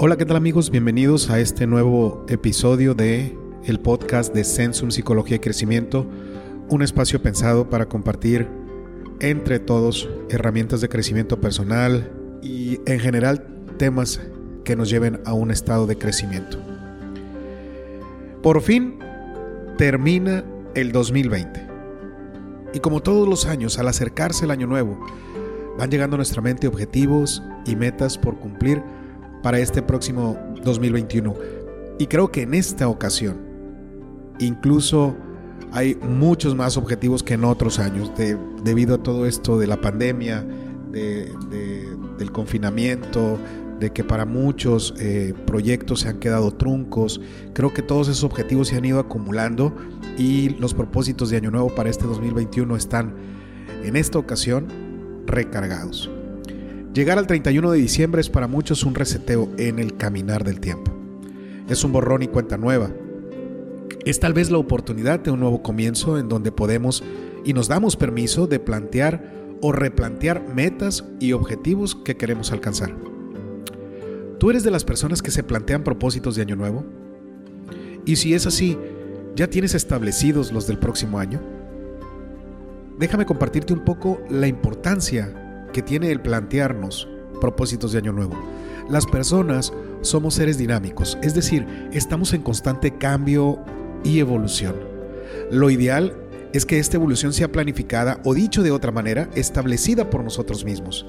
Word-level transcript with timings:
Hola, 0.00 0.16
¿qué 0.16 0.24
tal 0.24 0.36
amigos? 0.36 0.70
Bienvenidos 0.70 1.28
a 1.28 1.40
este 1.40 1.66
nuevo 1.66 2.24
episodio 2.28 2.94
de 2.94 3.36
el 3.64 3.80
podcast 3.80 4.32
de 4.32 4.44
Sensum 4.44 4.92
Psicología 4.92 5.38
y 5.38 5.40
Crecimiento, 5.40 6.06
un 6.68 6.82
espacio 6.82 7.20
pensado 7.20 7.68
para 7.68 7.86
compartir 7.86 8.46
entre 9.18 9.58
todos 9.58 10.08
herramientas 10.30 10.80
de 10.80 10.88
crecimiento 10.88 11.40
personal 11.40 12.12
y 12.44 12.78
en 12.86 13.00
general 13.00 13.44
temas 13.76 14.20
que 14.62 14.76
nos 14.76 14.88
lleven 14.88 15.20
a 15.24 15.32
un 15.32 15.50
estado 15.50 15.88
de 15.88 15.98
crecimiento. 15.98 16.58
Por 18.40 18.62
fin 18.62 19.00
termina 19.78 20.44
el 20.76 20.92
2020. 20.92 21.66
Y 22.72 22.78
como 22.78 23.02
todos 23.02 23.26
los 23.26 23.46
años, 23.46 23.80
al 23.80 23.88
acercarse 23.88 24.44
el 24.44 24.52
año 24.52 24.68
nuevo, 24.68 25.04
van 25.76 25.90
llegando 25.90 26.14
a 26.14 26.18
nuestra 26.18 26.40
mente 26.40 26.68
objetivos 26.68 27.42
y 27.66 27.74
metas 27.74 28.16
por 28.16 28.38
cumplir 28.38 28.80
para 29.42 29.58
este 29.58 29.82
próximo 29.82 30.38
2021. 30.64 31.34
Y 31.98 32.06
creo 32.06 32.30
que 32.30 32.42
en 32.42 32.54
esta 32.54 32.88
ocasión, 32.88 33.36
incluso 34.38 35.16
hay 35.72 35.96
muchos 35.96 36.54
más 36.54 36.76
objetivos 36.76 37.22
que 37.22 37.34
en 37.34 37.44
otros 37.44 37.78
años, 37.78 38.12
debido 38.62 38.94
a 38.96 39.02
todo 39.02 39.26
esto 39.26 39.58
de 39.58 39.66
la 39.66 39.80
pandemia, 39.80 40.46
del 40.90 42.32
confinamiento, 42.32 43.38
de 43.78 43.90
que 43.90 44.02
para 44.02 44.24
muchos 44.24 44.94
eh, 44.98 45.34
proyectos 45.46 46.00
se 46.00 46.08
han 46.08 46.18
quedado 46.18 46.50
truncos. 46.52 47.20
Creo 47.52 47.72
que 47.72 47.82
todos 47.82 48.08
esos 48.08 48.24
objetivos 48.24 48.68
se 48.68 48.76
han 48.76 48.84
ido 48.84 48.98
acumulando 48.98 49.74
y 50.16 50.50
los 50.50 50.74
propósitos 50.74 51.30
de 51.30 51.36
Año 51.36 51.50
Nuevo 51.50 51.74
para 51.74 51.88
este 51.88 52.04
2021 52.04 52.74
están 52.76 53.14
en 53.84 53.96
esta 53.96 54.18
ocasión 54.18 54.66
recargados. 55.26 56.10
Llegar 56.94 57.18
al 57.18 57.26
31 57.26 57.70
de 57.70 57.78
diciembre 57.78 58.20
es 58.20 58.30
para 58.30 58.48
muchos 58.48 58.82
un 58.84 58.94
reseteo 58.94 59.50
en 59.58 59.78
el 59.78 59.96
caminar 59.96 60.42
del 60.42 60.58
tiempo. 60.58 60.90
Es 61.68 61.84
un 61.84 61.92
borrón 61.92 62.22
y 62.22 62.28
cuenta 62.28 62.56
nueva. 62.56 62.90
Es 64.04 64.20
tal 64.20 64.32
vez 64.32 64.50
la 64.50 64.58
oportunidad 64.58 65.20
de 65.20 65.30
un 65.30 65.40
nuevo 65.40 65.62
comienzo 65.62 66.18
en 66.18 66.28
donde 66.28 66.50
podemos 66.50 67.04
y 67.44 67.52
nos 67.52 67.68
damos 67.68 67.96
permiso 67.96 68.46
de 68.46 68.58
plantear 68.58 69.22
o 69.60 69.70
replantear 69.70 70.42
metas 70.54 71.04
y 71.20 71.32
objetivos 71.32 71.94
que 71.94 72.16
queremos 72.16 72.52
alcanzar. 72.52 72.94
¿Tú 74.38 74.50
eres 74.50 74.62
de 74.62 74.70
las 74.70 74.84
personas 74.84 75.20
que 75.20 75.30
se 75.30 75.42
plantean 75.42 75.84
propósitos 75.84 76.36
de 76.36 76.42
año 76.42 76.56
nuevo? 76.56 76.86
Y 78.06 78.16
si 78.16 78.32
es 78.32 78.46
así, 78.46 78.78
¿ya 79.36 79.50
tienes 79.50 79.74
establecidos 79.74 80.52
los 80.52 80.66
del 80.66 80.78
próximo 80.78 81.18
año? 81.18 81.40
Déjame 82.98 83.26
compartirte 83.26 83.74
un 83.74 83.84
poco 83.84 84.20
la 84.30 84.46
importancia 84.46 85.47
que 85.72 85.82
tiene 85.82 86.10
el 86.10 86.20
plantearnos 86.20 87.08
propósitos 87.40 87.92
de 87.92 87.98
año 87.98 88.12
nuevo. 88.12 88.38
Las 88.88 89.06
personas 89.06 89.72
somos 90.00 90.34
seres 90.34 90.58
dinámicos, 90.58 91.18
es 91.22 91.34
decir, 91.34 91.66
estamos 91.92 92.32
en 92.32 92.42
constante 92.42 92.96
cambio 92.96 93.58
y 94.04 94.18
evolución. 94.20 94.76
Lo 95.50 95.70
ideal 95.70 96.16
es 96.52 96.64
que 96.64 96.78
esta 96.78 96.96
evolución 96.96 97.32
sea 97.32 97.52
planificada 97.52 98.20
o 98.24 98.34
dicho 98.34 98.62
de 98.62 98.70
otra 98.70 98.92
manera, 98.92 99.28
establecida 99.34 100.08
por 100.08 100.24
nosotros 100.24 100.64
mismos. 100.64 101.06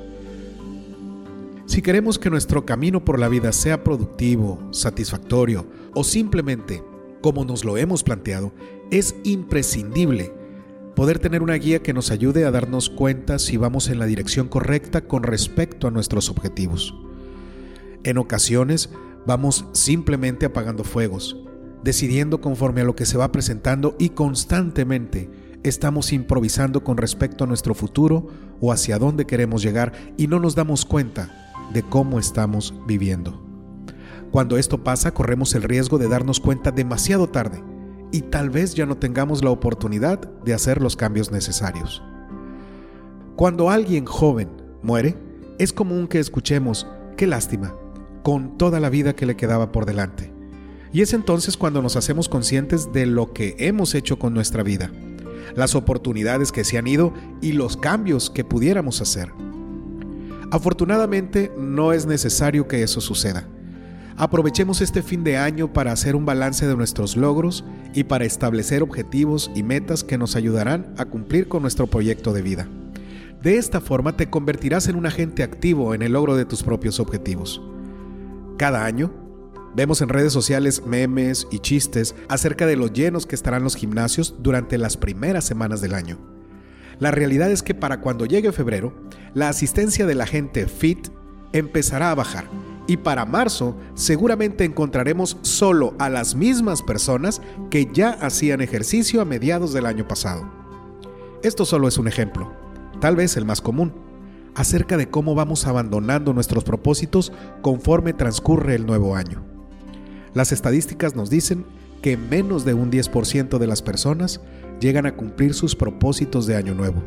Si 1.66 1.82
queremos 1.82 2.18
que 2.20 2.30
nuestro 2.30 2.66
camino 2.66 3.06
por 3.06 3.20
la 3.20 3.30
vida 3.30 3.52
sea 3.52 3.84
productivo, 3.84 4.60
satisfactorio 4.72 5.68
o 5.94 6.04
simplemente 6.04 6.84
como 7.22 7.46
nos 7.46 7.64
lo 7.64 7.78
hemos 7.78 8.04
planteado, 8.04 8.52
es 8.92 9.16
imprescindible 9.24 10.34
poder 10.96 11.20
tener 11.20 11.42
una 11.42 11.56
guía 11.56 11.82
que 11.82 11.94
nos 11.94 12.12
ayude 12.12 12.46
a 12.46 12.52
darnos 12.52 12.90
cuenta 12.90 13.40
si 13.40 13.58
vamos 13.58 13.90
en 13.90 14.00
la 14.00 14.06
dirección 14.06 14.48
correcta 14.48 15.02
con 15.02 15.24
respecto 15.24 15.88
a 15.88 15.92
nuestros 15.92 16.30
objetivos. 16.30 16.94
En 18.04 18.18
ocasiones 18.18 18.90
vamos 19.26 19.66
simplemente 19.74 20.46
apagando 20.46 20.84
fuegos, 20.84 21.38
decidiendo 21.84 22.42
conforme 22.42 22.82
a 22.82 22.86
lo 22.86 22.96
que 22.96 23.06
se 23.06 23.18
va 23.18 23.32
presentando 23.32 23.96
y 24.00 24.10
constantemente 24.10 25.30
estamos 25.64 26.14
improvisando 26.14 26.84
con 26.84 26.98
respecto 26.98 27.44
a 27.44 27.48
nuestro 27.48 27.74
futuro 27.74 28.28
o 28.62 28.72
hacia 28.72 28.98
dónde 28.98 29.26
queremos 29.26 29.62
llegar 29.62 29.94
y 30.18 30.28
no 30.28 30.40
nos 30.40 30.56
damos 30.56 30.86
cuenta 30.86 31.54
de 31.74 31.84
cómo 31.84 32.20
estamos 32.20 32.74
viviendo. 32.88 33.46
Cuando 34.32 34.58
esto 34.58 34.84
pasa 34.84 35.14
corremos 35.14 35.56
el 35.56 35.64
riesgo 35.64 35.98
de 35.98 36.08
darnos 36.08 36.40
cuenta 36.40 36.72
demasiado 36.72 37.28
tarde 37.30 37.64
y 38.12 38.22
tal 38.22 38.50
vez 38.50 38.74
ya 38.74 38.86
no 38.86 38.98
tengamos 38.98 39.44
la 39.44 39.52
oportunidad 39.52 40.20
de 40.44 40.54
hacer 40.54 40.82
los 40.82 40.96
cambios 40.96 41.32
necesarios. 41.32 42.02
Cuando 43.36 43.70
alguien 43.70 44.06
joven 44.06 44.50
muere, 44.82 45.16
es 45.58 45.74
común 45.74 46.08
que 46.08 46.20
escuchemos, 46.20 46.88
qué 47.18 47.28
lástima, 47.28 47.76
con 48.24 48.58
toda 48.58 48.80
la 48.80 48.90
vida 48.90 49.16
que 49.16 49.26
le 49.26 49.36
quedaba 49.36 49.72
por 49.72 49.86
delante. 49.86 50.34
Y 50.92 51.02
es 51.02 51.14
entonces 51.14 51.56
cuando 51.56 51.82
nos 51.82 51.96
hacemos 51.96 52.30
conscientes 52.30 52.92
de 52.92 53.06
lo 53.06 53.32
que 53.32 53.56
hemos 53.60 53.94
hecho 53.94 54.18
con 54.18 54.34
nuestra 54.34 54.64
vida, 54.64 54.92
las 55.56 55.76
oportunidades 55.76 56.52
que 56.52 56.64
se 56.64 56.78
han 56.78 56.88
ido 56.88 57.14
y 57.42 57.52
los 57.52 57.78
cambios 57.78 58.30
que 58.30 58.44
pudiéramos 58.44 59.02
hacer. 59.02 59.32
Afortunadamente 60.52 61.52
no 61.58 61.94
es 61.94 62.08
necesario 62.08 62.68
que 62.68 62.82
eso 62.82 63.02
suceda. 63.02 63.48
Aprovechemos 64.20 64.82
este 64.82 65.02
fin 65.02 65.24
de 65.24 65.38
año 65.38 65.72
para 65.72 65.94
hacer 65.94 66.14
un 66.14 66.26
balance 66.26 66.68
de 66.68 66.76
nuestros 66.76 67.16
logros 67.16 67.64
y 67.94 68.04
para 68.04 68.26
establecer 68.26 68.84
objetivos 68.84 69.50
y 69.56 69.64
metas 69.64 70.04
que 70.04 70.18
nos 70.18 70.36
ayudarán 70.36 70.94
a 70.98 71.06
cumplir 71.06 71.48
con 71.48 71.62
nuestro 71.62 71.88
proyecto 71.88 72.34
de 72.34 72.42
vida. 72.42 72.68
De 73.42 73.56
esta 73.56 73.80
forma 73.80 74.18
te 74.18 74.30
convertirás 74.30 74.90
en 74.90 74.98
un 74.98 75.06
agente 75.06 75.42
activo 75.42 75.94
en 75.94 76.02
el 76.02 76.12
logro 76.12 76.36
de 76.36 76.44
tus 76.44 76.64
propios 76.64 77.00
objetivos. 77.00 77.62
Cada 78.58 78.84
año, 78.84 79.10
vemos 79.74 80.02
en 80.02 80.10
redes 80.10 80.34
sociales 80.34 80.86
memes 80.86 81.48
y 81.50 81.60
chistes 81.60 82.14
acerca 82.28 82.66
de 82.66 82.76
los 82.76 82.92
llenos 82.92 83.26
que 83.26 83.36
estarán 83.36 83.64
los 83.64 83.78
gimnasios 83.78 84.36
durante 84.40 84.78
las 84.78 84.98
primeras 84.98 85.46
semanas 85.46 85.80
del 85.80 85.94
año. 85.94 86.18
La 87.00 87.12
realidad 87.12 87.50
es 87.52 87.64
que 87.64 87.74
para 87.74 88.02
cuando 88.02 88.26
llegue 88.26 88.52
febrero, 88.52 88.94
la 89.34 89.48
asistencia 89.48 90.06
de 90.06 90.16
la 90.16 90.28
gente 90.28 90.68
fit 90.68 91.08
empezará 91.54 92.12
a 92.12 92.16
bajar 92.16 92.69
y 92.90 92.98
para 92.98 93.24
marzo 93.24 93.78
seguramente 93.94 94.66
encontraremos 94.66 95.38
solo 95.44 95.94
a 96.00 96.10
las 96.10 96.34
mismas 96.34 96.82
personas 96.82 97.40
que 97.70 97.88
ya 97.94 98.10
hacían 98.10 98.62
ejercicio 98.62 99.22
a 99.22 99.26
mediados 99.26 99.74
del 99.74 99.86
año 99.86 100.08
pasado. 100.08 100.50
Esto 101.44 101.66
solo 101.66 101.88
es 101.88 102.00
un 102.00 102.08
ejemplo, 102.08 102.52
tal 103.00 103.16
vez 103.16 103.38
el 103.38 103.46
más 103.46 103.62
común, 103.62 103.94
acerca 104.56 104.98
de 104.98 105.08
cómo 105.08 105.36
vamos 105.36 105.68
abandonando 105.68 106.34
nuestros 106.34 106.64
propósitos 106.64 107.32
conforme 107.62 108.14
transcurre 108.14 108.74
el 108.74 108.88
nuevo 108.88 109.16
año. 109.16 109.46
Las 110.34 110.52
estadísticas 110.52 111.16
nos 111.16 111.30
dicen 111.30 111.68
que 112.02 112.18
menos 112.18 112.66
de 112.66 112.74
un 112.74 112.90
10% 112.90 113.60
de 113.60 113.68
las 113.68 113.84
personas 113.84 114.42
llegan 114.80 115.06
a 115.06 115.16
cumplir 115.16 115.54
sus 115.54 115.76
propósitos 115.76 116.48
de 116.48 116.56
año 116.56 116.74
nuevo. 116.74 117.04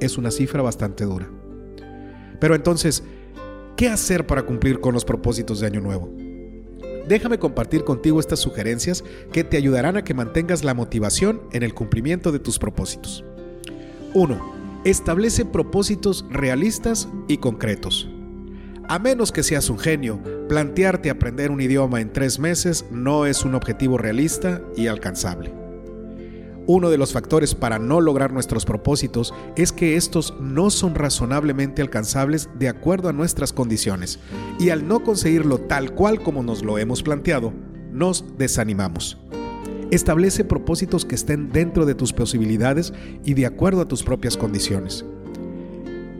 Es 0.00 0.18
una 0.18 0.30
cifra 0.30 0.60
bastante 0.60 1.04
dura. 1.04 1.30
Pero 2.40 2.54
entonces, 2.54 3.02
¿Qué 3.78 3.88
hacer 3.88 4.26
para 4.26 4.42
cumplir 4.42 4.80
con 4.80 4.92
los 4.92 5.04
propósitos 5.04 5.60
de 5.60 5.68
Año 5.68 5.80
Nuevo? 5.80 6.12
Déjame 7.06 7.38
compartir 7.38 7.84
contigo 7.84 8.18
estas 8.18 8.40
sugerencias 8.40 9.04
que 9.32 9.44
te 9.44 9.56
ayudarán 9.56 9.96
a 9.96 10.02
que 10.02 10.14
mantengas 10.14 10.64
la 10.64 10.74
motivación 10.74 11.42
en 11.52 11.62
el 11.62 11.74
cumplimiento 11.74 12.32
de 12.32 12.40
tus 12.40 12.58
propósitos. 12.58 13.24
1. 14.14 14.80
Establece 14.84 15.44
propósitos 15.44 16.24
realistas 16.28 17.08
y 17.28 17.36
concretos. 17.36 18.10
A 18.88 18.98
menos 18.98 19.30
que 19.30 19.44
seas 19.44 19.70
un 19.70 19.78
genio, 19.78 20.20
plantearte 20.48 21.08
aprender 21.08 21.52
un 21.52 21.60
idioma 21.60 22.00
en 22.00 22.12
tres 22.12 22.40
meses 22.40 22.84
no 22.90 23.26
es 23.26 23.44
un 23.44 23.54
objetivo 23.54 23.96
realista 23.96 24.60
y 24.76 24.88
alcanzable. 24.88 25.67
Uno 26.70 26.90
de 26.90 26.98
los 26.98 27.14
factores 27.14 27.54
para 27.54 27.78
no 27.78 28.02
lograr 28.02 28.30
nuestros 28.30 28.66
propósitos 28.66 29.32
es 29.56 29.72
que 29.72 29.96
estos 29.96 30.34
no 30.38 30.68
son 30.68 30.94
razonablemente 30.94 31.80
alcanzables 31.80 32.50
de 32.58 32.68
acuerdo 32.68 33.08
a 33.08 33.14
nuestras 33.14 33.54
condiciones 33.54 34.20
y 34.60 34.68
al 34.68 34.86
no 34.86 35.02
conseguirlo 35.02 35.60
tal 35.60 35.94
cual 35.94 36.22
como 36.22 36.42
nos 36.42 36.62
lo 36.62 36.76
hemos 36.76 37.02
planteado, 37.02 37.54
nos 37.90 38.36
desanimamos. 38.36 39.16
Establece 39.90 40.44
propósitos 40.44 41.06
que 41.06 41.14
estén 41.14 41.52
dentro 41.52 41.86
de 41.86 41.94
tus 41.94 42.12
posibilidades 42.12 42.92
y 43.24 43.32
de 43.32 43.46
acuerdo 43.46 43.80
a 43.80 43.88
tus 43.88 44.02
propias 44.02 44.36
condiciones. 44.36 45.06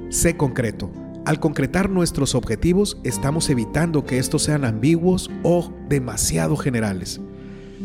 Sé 0.09 0.39
concreto. 0.39 0.91
Al 1.27 1.41
concretar 1.41 1.91
nuestros 1.91 2.35
objetivos 2.35 2.99
estamos 3.05 3.51
evitando 3.51 4.07
que 4.07 4.17
estos 4.17 4.45
sean 4.45 4.65
ambiguos 4.65 5.31
o 5.43 5.71
demasiado 5.91 6.57
generales. 6.57 7.21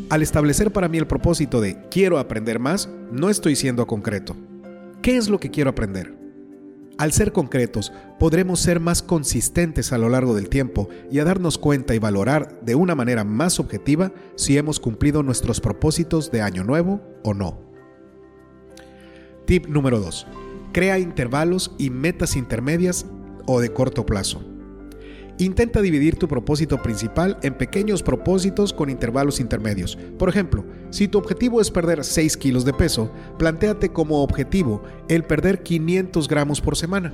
Al 0.09 0.21
establecer 0.21 0.71
para 0.71 0.89
mí 0.89 0.97
el 0.97 1.07
propósito 1.07 1.61
de 1.61 1.87
quiero 1.89 2.17
aprender 2.17 2.59
más, 2.59 2.89
no 3.11 3.29
estoy 3.29 3.55
siendo 3.55 3.85
concreto. 3.87 4.35
¿Qué 5.01 5.17
es 5.17 5.29
lo 5.29 5.39
que 5.39 5.51
quiero 5.51 5.69
aprender? 5.69 6.15
Al 6.97 7.11
ser 7.11 7.31
concretos, 7.31 7.91
podremos 8.19 8.59
ser 8.59 8.79
más 8.79 9.01
consistentes 9.01 9.91
a 9.91 9.97
lo 9.97 10.09
largo 10.09 10.35
del 10.35 10.49
tiempo 10.49 10.89
y 11.11 11.19
a 11.19 11.23
darnos 11.23 11.57
cuenta 11.57 11.95
y 11.95 11.99
valorar 11.99 12.59
de 12.61 12.75
una 12.75 12.95
manera 12.95 13.23
más 13.23 13.59
objetiva 13.59 14.11
si 14.35 14.57
hemos 14.57 14.79
cumplido 14.79 15.23
nuestros 15.23 15.59
propósitos 15.59 16.31
de 16.31 16.41
año 16.41 16.63
nuevo 16.63 17.01
o 17.23 17.33
no. 17.33 17.59
Tip 19.45 19.67
número 19.67 19.99
2. 19.99 20.27
Crea 20.71 20.99
intervalos 20.99 21.73
y 21.77 21.89
metas 21.89 22.35
intermedias 22.35 23.05
o 23.45 23.59
de 23.59 23.73
corto 23.73 24.05
plazo. 24.05 24.52
Intenta 25.43 25.81
dividir 25.81 26.15
tu 26.15 26.29
propósito 26.29 26.81
principal 26.81 27.37
en 27.41 27.57
pequeños 27.57 28.01
propósitos 28.01 28.71
con 28.71 28.89
intervalos 28.89 29.41
intermedios. 29.41 29.97
Por 30.17 30.29
ejemplo, 30.29 30.63
si 30.89 31.09
tu 31.09 31.17
objetivo 31.17 31.59
es 31.59 31.69
perder 31.69 32.05
6 32.05 32.37
kilos 32.37 32.63
de 32.63 32.71
peso, 32.71 33.11
plantéate 33.37 33.89
como 33.89 34.23
objetivo 34.23 34.81
el 35.09 35.25
perder 35.25 35.61
500 35.61 36.29
gramos 36.29 36.61
por 36.61 36.77
semana. 36.77 37.13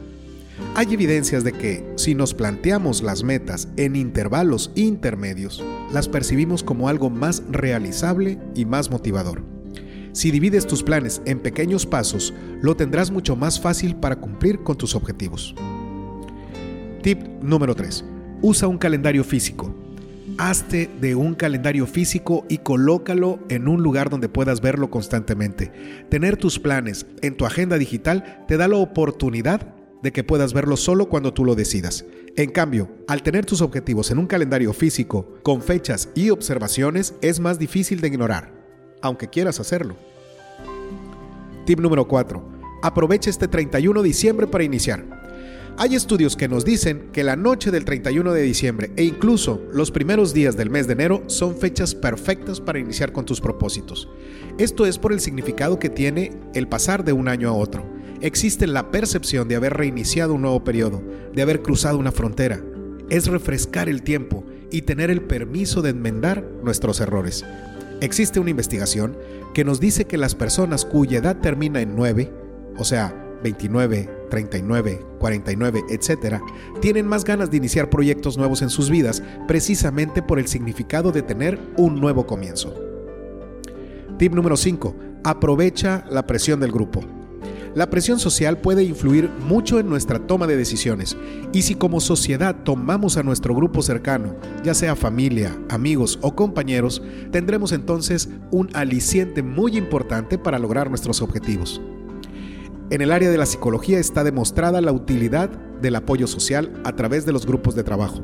Hay 0.76 0.94
evidencias 0.94 1.44
de 1.44 1.54
que, 1.54 1.92
si 1.96 2.14
nos 2.14 2.36
planteamos 2.36 3.02
las 3.02 3.24
metas 3.24 3.68
en 3.78 3.96
intervalos 3.96 4.74
intermedios, 4.76 5.64
las 5.92 6.08
percibimos 6.08 6.62
como 6.62 6.88
algo 6.88 7.10
más 7.10 7.42
realizable 7.50 8.38
y 8.54 8.64
más 8.66 8.92
motivador. 8.92 9.42
Si 10.12 10.30
divides 10.30 10.68
tus 10.68 10.84
planes 10.84 11.24
en 11.26 11.40
pequeños 11.40 11.88
pasos, 11.88 12.36
lo 12.62 12.76
tendrás 12.76 13.10
mucho 13.10 13.36
más 13.36 13.60
fácil 13.60 13.96
para 13.96 14.18
cumplir 14.18 14.62
con 14.62 14.78
tus 14.78 14.94
objetivos. 14.94 15.56
Tip 17.02 17.24
número 17.42 17.74
3. 17.74 18.06
Usa 18.42 18.70
un 18.70 18.78
calendario 18.78 19.26
físico. 19.26 19.76
Hazte 20.38 20.90
de 21.02 21.14
un 21.14 21.36
calendario 21.36 21.86
físico 21.86 22.46
y 22.48 22.60
colócalo 22.60 23.40
en 23.50 23.68
un 23.68 23.84
lugar 23.84 24.10
donde 24.10 24.30
puedas 24.30 24.62
verlo 24.62 24.90
constantemente. 24.90 26.06
Tener 26.10 26.38
tus 26.38 26.58
planes 26.58 27.06
en 27.22 27.36
tu 27.36 27.46
agenda 27.46 27.78
digital 27.78 28.46
te 28.48 28.56
da 28.56 28.70
la 28.70 28.78
oportunidad 28.78 29.76
de 30.02 30.14
que 30.14 30.24
puedas 30.24 30.54
verlo 30.54 30.78
solo 30.78 31.10
cuando 31.10 31.34
tú 31.34 31.44
lo 31.44 31.56
decidas. 31.56 32.06
En 32.38 32.52
cambio, 32.52 32.90
al 33.10 33.24
tener 33.24 33.46
tus 33.46 33.62
objetivos 33.62 34.10
en 34.10 34.20
un 34.20 34.28
calendario 34.28 34.72
físico, 34.72 35.34
con 35.44 35.62
fechas 35.62 36.08
y 36.16 36.30
observaciones, 36.30 37.16
es 37.22 37.42
más 37.42 37.60
difícil 37.60 38.00
de 38.00 38.08
ignorar, 38.08 38.54
aunque 39.02 39.28
quieras 39.28 39.60
hacerlo. 39.60 39.98
Tip 41.66 41.82
número 41.82 42.08
4. 42.08 42.42
Aprovecha 42.84 43.30
este 43.30 43.50
31 43.50 44.02
de 44.02 44.08
diciembre 44.08 44.48
para 44.48 44.64
iniciar. 44.64 45.19
Hay 45.82 45.96
estudios 45.96 46.36
que 46.36 46.50
nos 46.50 46.66
dicen 46.66 47.08
que 47.14 47.24
la 47.24 47.38
noche 47.38 47.72
del 47.72 47.86
31 47.86 48.34
de 48.34 48.42
diciembre 48.42 48.92
e 48.98 49.06
incluso 49.06 49.62
los 49.72 49.92
primeros 49.92 50.34
días 50.34 50.58
del 50.58 50.70
mes 50.70 50.88
de 50.88 50.94
enero 50.94 51.24
son 51.28 51.56
fechas 51.56 51.96
perfectas 51.96 52.60
para 52.60 52.80
iniciar 52.80 53.14
con 53.14 53.24
tus 53.24 53.40
propósitos. 53.40 54.10
Esto 54.58 54.86
es 54.86 55.00
por 55.00 55.14
el 55.14 55.22
significado 55.22 55.80
que 55.80 55.88
tiene 55.88 56.34
el 56.54 56.68
pasar 56.68 57.06
de 57.06 57.14
un 57.14 57.30
año 57.30 57.48
a 57.48 57.54
otro. 57.54 57.86
Existe 58.20 58.68
la 58.68 58.92
percepción 58.92 59.48
de 59.48 59.56
haber 59.56 59.74
reiniciado 59.74 60.34
un 60.34 60.42
nuevo 60.42 60.66
periodo, 60.66 61.02
de 61.34 61.42
haber 61.42 61.62
cruzado 61.62 61.98
una 61.98 62.12
frontera. 62.12 62.62
Es 63.10 63.28
refrescar 63.28 63.88
el 63.88 64.02
tiempo 64.02 64.44
y 64.72 64.82
tener 64.82 65.10
el 65.10 65.22
permiso 65.22 65.82
de 65.82 65.92
enmendar 65.92 66.46
nuestros 66.62 67.00
errores. 67.00 67.46
Existe 68.02 68.42
una 68.42 68.50
investigación 68.50 69.18
que 69.54 69.64
nos 69.64 69.80
dice 69.80 70.04
que 70.04 70.18
las 70.18 70.36
personas 70.36 70.84
cuya 70.84 71.20
edad 71.20 71.38
termina 71.38 71.80
en 71.80 71.96
9, 71.96 72.34
o 72.78 72.84
sea, 72.84 73.16
29, 73.44 74.19
39, 74.30 75.06
49, 75.20 75.84
etc., 75.90 76.42
tienen 76.82 77.08
más 77.08 77.24
ganas 77.24 77.52
de 77.52 77.58
iniciar 77.58 77.90
proyectos 77.90 78.38
nuevos 78.38 78.62
en 78.62 78.70
sus 78.70 78.90
vidas 78.90 79.22
precisamente 79.48 80.22
por 80.22 80.40
el 80.40 80.48
significado 80.48 81.12
de 81.12 81.22
tener 81.22 81.60
un 81.78 82.00
nuevo 82.00 82.26
comienzo. 82.26 82.74
Tip 84.18 84.34
número 84.34 84.58
5. 84.58 84.96
Aprovecha 85.24 86.06
la 86.10 86.28
presión 86.28 86.60
del 86.60 86.72
grupo. 86.72 87.02
La 87.76 87.90
presión 87.90 88.20
social 88.20 88.58
puede 88.58 88.84
influir 88.84 89.30
mucho 89.48 89.80
en 89.80 89.88
nuestra 89.88 90.20
toma 90.20 90.48
de 90.48 90.58
decisiones 90.58 91.16
y 91.54 91.62
si 91.62 91.76
como 91.76 92.00
sociedad 92.00 92.56
tomamos 92.64 93.16
a 93.16 93.24
nuestro 93.24 93.56
grupo 93.56 93.84
cercano, 93.84 94.36
ya 94.64 94.74
sea 94.74 94.96
familia, 94.96 95.56
amigos 95.70 96.18
o 96.22 96.36
compañeros, 96.36 97.02
tendremos 97.32 97.72
entonces 97.72 98.30
un 98.52 98.70
aliciente 98.74 99.44
muy 99.44 99.78
importante 99.78 100.40
para 100.40 100.58
lograr 100.58 100.90
nuestros 100.90 101.22
objetivos. 101.22 101.80
En 102.92 103.02
el 103.02 103.12
área 103.12 103.30
de 103.30 103.38
la 103.38 103.46
psicología 103.46 104.00
está 104.00 104.24
demostrada 104.24 104.82
la 104.82 104.92
utilidad 104.92 105.50
del 105.50 105.96
apoyo 105.96 106.26
social 106.26 106.74
a 106.84 106.96
través 106.96 107.24
de 107.26 107.32
los 107.32 107.46
grupos 107.46 107.76
de 107.76 107.84
trabajo. 107.84 108.24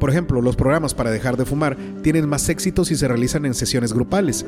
Por 0.00 0.08
ejemplo, 0.08 0.40
los 0.40 0.56
programas 0.56 0.94
para 0.94 1.10
dejar 1.10 1.36
de 1.36 1.44
fumar 1.44 1.76
tienen 2.02 2.28
más 2.28 2.48
éxito 2.48 2.84
si 2.84 2.96
se 2.96 3.06
realizan 3.06 3.44
en 3.44 3.54
sesiones 3.54 3.92
grupales, 3.92 4.46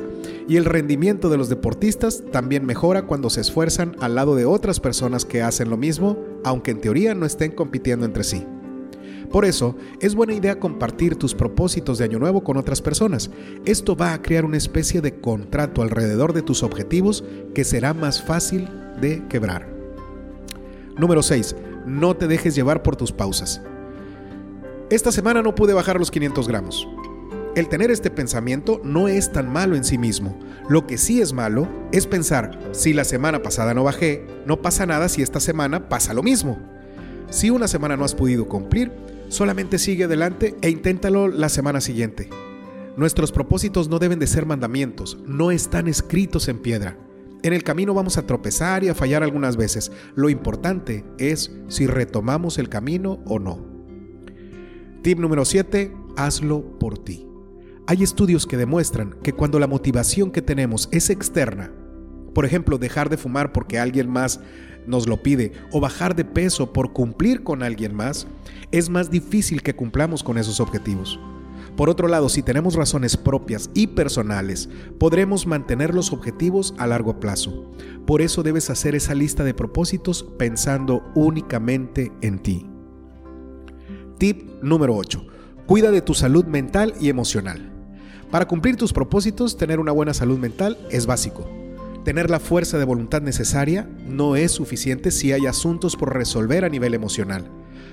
y 0.49 0.57
el 0.57 0.65
rendimiento 0.65 1.29
de 1.29 1.37
los 1.37 1.47
deportistas 1.47 2.23
también 2.31 2.65
mejora 2.65 3.03
cuando 3.03 3.29
se 3.29 3.41
esfuerzan 3.41 3.95
al 4.01 4.15
lado 4.15 4.35
de 4.35 4.45
otras 4.45 4.79
personas 4.79 5.25
que 5.25 5.43
hacen 5.43 5.69
lo 5.69 5.77
mismo, 5.77 6.17
aunque 6.43 6.71
en 6.71 6.81
teoría 6.81 7.13
no 7.13 7.25
estén 7.25 7.51
compitiendo 7.51 8.05
entre 8.05 8.23
sí. 8.23 8.45
Por 9.35 9.43
eso, 9.43 9.75
es 9.99 10.15
buena 10.15 10.33
idea 10.33 10.61
compartir 10.61 11.17
tus 11.17 11.35
propósitos 11.35 11.97
de 11.97 12.05
Año 12.05 12.19
Nuevo 12.19 12.41
con 12.41 12.55
otras 12.55 12.81
personas. 12.81 13.29
Esto 13.65 13.93
va 13.93 14.13
a 14.13 14.21
crear 14.21 14.45
una 14.45 14.55
especie 14.55 15.01
de 15.01 15.19
contrato 15.19 15.81
alrededor 15.81 16.31
de 16.31 16.41
tus 16.41 16.63
objetivos 16.63 17.21
que 17.53 17.65
será 17.65 17.93
más 17.93 18.23
fácil 18.23 18.69
de 19.01 19.27
quebrar. 19.27 19.67
Número 20.97 21.21
6. 21.21 21.53
No 21.85 22.15
te 22.15 22.27
dejes 22.27 22.55
llevar 22.55 22.81
por 22.81 22.95
tus 22.95 23.11
pausas. 23.11 23.61
Esta 24.89 25.11
semana 25.11 25.41
no 25.41 25.53
pude 25.53 25.73
bajar 25.73 25.99
los 25.99 26.11
500 26.11 26.47
gramos. 26.47 26.87
El 27.57 27.67
tener 27.67 27.91
este 27.91 28.09
pensamiento 28.09 28.79
no 28.85 29.09
es 29.09 29.33
tan 29.33 29.51
malo 29.51 29.75
en 29.75 29.83
sí 29.83 29.97
mismo. 29.97 30.39
Lo 30.69 30.87
que 30.87 30.97
sí 30.97 31.19
es 31.19 31.33
malo 31.33 31.67
es 31.91 32.07
pensar, 32.07 32.57
si 32.71 32.93
la 32.93 33.03
semana 33.03 33.43
pasada 33.43 33.73
no 33.73 33.83
bajé, 33.83 34.25
no 34.45 34.61
pasa 34.61 34.85
nada 34.85 35.09
si 35.09 35.21
esta 35.21 35.41
semana 35.41 35.89
pasa 35.89 36.13
lo 36.13 36.23
mismo. 36.23 36.57
Si 37.29 37.49
una 37.49 37.67
semana 37.67 37.97
no 37.97 38.05
has 38.05 38.15
podido 38.15 38.47
cumplir, 38.47 38.93
solamente 39.29 39.79
sigue 39.79 40.05
adelante 40.05 40.55
e 40.61 40.69
inténtalo 40.69 41.27
la 41.27 41.49
semana 41.49 41.81
siguiente. 41.81 42.29
Nuestros 42.97 43.31
propósitos 43.31 43.89
no 43.89 43.99
deben 43.99 44.19
de 44.19 44.27
ser 44.27 44.45
mandamientos, 44.45 45.17
no 45.25 45.51
están 45.51 45.87
escritos 45.87 46.47
en 46.47 46.59
piedra. 46.59 46.97
En 47.43 47.53
el 47.53 47.63
camino 47.63 47.93
vamos 47.93 48.17
a 48.17 48.25
tropezar 48.25 48.83
y 48.83 48.89
a 48.89 48.95
fallar 48.95 49.21
algunas 49.21 49.57
veces. 49.57 49.91
Lo 50.15 50.29
importante 50.29 51.05
es 51.17 51.51
si 51.67 51.87
retomamos 51.87 52.57
el 52.57 52.69
camino 52.69 53.19
o 53.25 53.37
no. 53.37 53.59
Tip 55.03 55.19
número 55.19 55.45
7. 55.45 55.93
Hazlo 56.17 56.79
por 56.79 56.97
ti. 56.97 57.27
Hay 57.85 58.01
estudios 58.01 58.47
que 58.47 58.57
demuestran 58.57 59.15
que 59.21 59.33
cuando 59.33 59.59
la 59.59 59.67
motivación 59.67 60.31
que 60.31 60.41
tenemos 60.41 60.89
es 60.91 61.11
externa, 61.11 61.71
por 62.35 62.45
ejemplo, 62.45 62.77
dejar 62.77 63.09
de 63.09 63.15
fumar 63.15 63.53
porque 63.53 63.79
alguien 63.79 64.09
más 64.09 64.41
nos 64.85 65.07
lo 65.07 65.23
pide 65.23 65.53
o 65.71 65.79
bajar 65.79 66.15
de 66.15 66.25
peso 66.25 66.73
por 66.73 66.91
cumplir 66.91 67.43
con 67.43 67.63
alguien 67.63 67.95
más, 67.95 68.27
es 68.71 68.89
más 68.89 69.09
difícil 69.09 69.63
que 69.63 69.73
cumplamos 69.73 70.21
con 70.21 70.37
esos 70.37 70.59
objetivos. 70.59 71.17
Por 71.77 71.89
otro 71.89 72.09
lado, 72.09 72.27
si 72.27 72.43
tenemos 72.43 72.75
razones 72.75 73.15
propias 73.15 73.69
y 73.73 73.87
personales, 73.87 74.67
podremos 74.99 75.47
mantener 75.47 75.95
los 75.95 76.11
objetivos 76.11 76.73
a 76.77 76.87
largo 76.87 77.21
plazo. 77.21 77.71
Por 78.05 78.21
eso 78.21 78.43
debes 78.43 78.69
hacer 78.69 78.95
esa 78.95 79.15
lista 79.15 79.45
de 79.45 79.53
propósitos 79.53 80.23
pensando 80.37 81.03
únicamente 81.15 82.11
en 82.21 82.39
ti. 82.39 82.67
Tip 84.17 84.61
número 84.61 84.93
8. 84.93 85.25
Cuida 85.67 85.89
de 85.89 86.01
tu 86.01 86.13
salud 86.13 86.43
mental 86.43 86.95
y 86.99 87.07
emocional. 87.07 87.71
Para 88.29 88.45
cumplir 88.45 88.75
tus 88.75 88.91
propósitos, 88.91 89.55
tener 89.55 89.79
una 89.79 89.93
buena 89.93 90.13
salud 90.13 90.37
mental 90.37 90.77
es 90.91 91.05
básico. 91.05 91.64
Tener 92.05 92.29
la 92.29 92.39
fuerza 92.39 92.77
de 92.77 92.85
voluntad 92.85 93.23
necesaria 93.23 93.89
no 94.07 94.35
es 94.35 94.51
suficiente 94.51 95.09
si 95.09 95.33
hay 95.33 95.47
asuntos 95.47 95.95
por 95.95 96.13
resolver 96.13 96.63
a 96.63 96.69
nivel 96.69 96.93
emocional. 96.93 97.49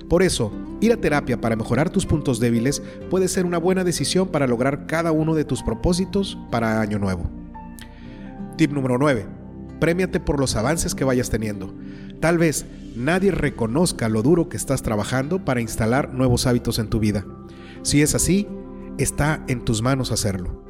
Por 0.07 0.21
eso, 0.21 0.53
ir 0.81 0.93
a 0.93 0.97
terapia 0.97 1.41
para 1.41 1.55
mejorar 1.55 1.89
tus 1.89 2.05
puntos 2.05 2.39
débiles 2.39 2.83
puede 3.09 3.27
ser 3.27 3.43
una 3.43 3.57
buena 3.57 3.83
decisión 3.83 4.27
para 4.27 4.45
lograr 4.45 4.85
cada 4.85 5.11
uno 5.11 5.33
de 5.33 5.45
tus 5.45 5.63
propósitos 5.63 6.37
para 6.51 6.79
Año 6.79 6.99
Nuevo. 6.99 7.27
Tip 8.55 8.71
número 8.71 8.99
9. 8.99 9.25
Premiate 9.79 10.19
por 10.19 10.39
los 10.39 10.55
avances 10.55 10.93
que 10.93 11.05
vayas 11.05 11.31
teniendo. 11.31 11.73
Tal 12.19 12.37
vez 12.37 12.67
nadie 12.95 13.31
reconozca 13.31 14.09
lo 14.09 14.21
duro 14.21 14.47
que 14.47 14.57
estás 14.57 14.83
trabajando 14.83 15.43
para 15.43 15.59
instalar 15.59 16.13
nuevos 16.13 16.45
hábitos 16.45 16.77
en 16.77 16.87
tu 16.87 16.99
vida. 16.99 17.25
Si 17.81 18.03
es 18.03 18.13
así, 18.13 18.47
está 18.99 19.43
en 19.47 19.65
tus 19.65 19.81
manos 19.81 20.11
hacerlo. 20.11 20.61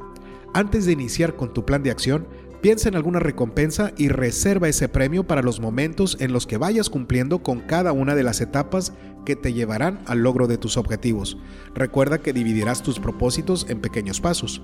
Antes 0.54 0.86
de 0.86 0.92
iniciar 0.92 1.34
con 1.34 1.52
tu 1.52 1.66
plan 1.66 1.82
de 1.82 1.90
acción, 1.90 2.28
Piensa 2.64 2.88
en 2.88 2.96
alguna 2.96 3.18
recompensa 3.18 3.92
y 3.98 4.08
reserva 4.08 4.70
ese 4.70 4.88
premio 4.88 5.26
para 5.26 5.42
los 5.42 5.60
momentos 5.60 6.16
en 6.18 6.32
los 6.32 6.46
que 6.46 6.56
vayas 6.56 6.88
cumpliendo 6.88 7.42
con 7.42 7.60
cada 7.60 7.92
una 7.92 8.14
de 8.14 8.22
las 8.22 8.40
etapas 8.40 8.94
que 9.26 9.36
te 9.36 9.52
llevarán 9.52 10.00
al 10.06 10.20
logro 10.20 10.46
de 10.46 10.56
tus 10.56 10.78
objetivos. 10.78 11.36
Recuerda 11.74 12.22
que 12.22 12.32
dividirás 12.32 12.82
tus 12.82 12.98
propósitos 12.98 13.66
en 13.68 13.82
pequeños 13.82 14.22
pasos. 14.22 14.62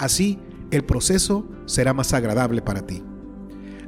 Así, 0.00 0.40
el 0.72 0.82
proceso 0.82 1.46
será 1.66 1.94
más 1.94 2.12
agradable 2.12 2.60
para 2.60 2.88
ti. 2.88 3.04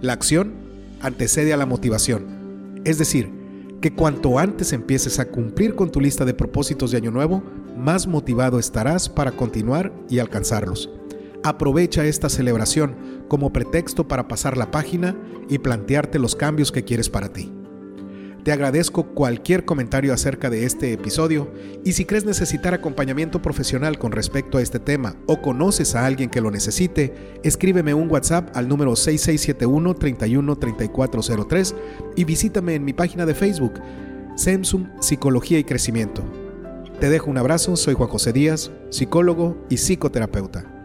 La 0.01 0.13
acción 0.13 0.55
antecede 1.01 1.53
a 1.53 1.57
la 1.57 1.67
motivación. 1.67 2.81
Es 2.85 2.99
decir, 2.99 3.33
que 3.81 3.93
cuanto 3.93 4.39
antes 4.39 4.73
empieces 4.73 5.19
a 5.19 5.27
cumplir 5.29 5.75
con 5.75 5.91
tu 5.91 6.01
lista 6.01 6.25
de 6.25 6.35
propósitos 6.35 6.93
de 6.93 6.99
Año 6.99 7.11
Nuevo, 7.11 7.43
más 7.77 8.07
motivado 8.07 8.61
estarás 8.61 9.09
para 9.09 9.33
continuar 9.33 9.93
y 10.09 10.21
alcanzarlos. 10.21 10.89
Aprovecha 11.43 12.05
esta 12.05 12.29
celebración 12.29 13.25
como 13.29 13.53
pretexto 13.53 14.07
para 14.07 14.29
pasar 14.29 14.59
la 14.59 14.71
página 14.71 15.17
y 15.49 15.59
plantearte 15.59 16.19
los 16.19 16.37
cambios 16.37 16.71
que 16.71 16.85
quieres 16.85 17.09
para 17.09 17.33
ti. 17.33 17.51
Te 18.45 18.53
agradezco 18.53 19.15
cualquier 19.15 19.65
comentario 19.65 20.15
acerca 20.15 20.49
de 20.49 20.65
este 20.65 20.93
episodio 20.93 21.53
y 21.85 21.93
si 21.93 22.07
crees 22.07 22.25
necesitar 22.25 22.73
acompañamiento 22.73 23.43
profesional 23.43 23.99
con 23.99 24.13
respecto 24.13 24.59
a 24.59 24.63
este 24.63 24.79
tema 24.79 25.17
o 25.27 25.43
conoces 25.43 25.95
a 25.95 26.07
alguien 26.07 26.31
que 26.31 26.41
lo 26.41 26.51
necesite, 26.51 27.39
escríbeme 27.43 27.93
un 27.93 28.11
WhatsApp 28.11 28.55
al 28.55 28.69
número 28.69 28.97
6671 28.97 29.95
313403 29.95 31.75
y 32.17 32.25
visítame 32.25 32.75
en 32.75 32.85
mi 32.85 32.95
página 32.95 33.27
de 33.27 33.35
Facebook, 33.35 33.75
Samsung 34.37 34.87
Psicología 35.01 35.59
y 35.59 35.65
Crecimiento. 35.65 36.23
Te 36.99 37.11
dejo 37.11 37.31
un 37.31 37.39
abrazo, 37.39 37.77
soy 37.77 37.95
Juan 37.95 38.09
José 38.09 38.33
Díaz, 38.33 38.71
psicólogo 38.91 39.67
y 39.69 39.77
psicoterapeuta. 39.77 40.80